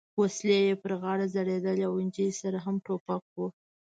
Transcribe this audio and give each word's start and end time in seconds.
وسلې 0.19 0.57
یې 0.67 0.73
پر 0.81 0.91
غاړه 1.01 1.25
ځړېدې 1.35 1.75
او 1.87 1.93
نجلۍ 2.05 2.29
سره 2.41 2.57
هم 2.65 2.75
ټوپک 2.85 3.23
و. 3.35 3.39